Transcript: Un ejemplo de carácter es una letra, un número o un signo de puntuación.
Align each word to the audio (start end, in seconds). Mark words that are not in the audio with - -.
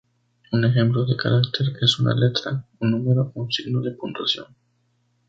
Un 0.51 0.65
ejemplo 0.65 1.05
de 1.05 1.15
carácter 1.15 1.67
es 1.79 1.99
una 1.99 2.15
letra, 2.15 2.65
un 2.79 2.89
número 2.89 3.31
o 3.35 3.43
un 3.43 3.51
signo 3.51 3.81
de 3.81 3.91
puntuación. 3.91 4.47